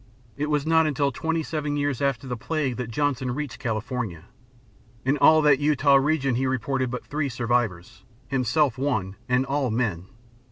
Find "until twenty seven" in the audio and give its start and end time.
0.87-1.77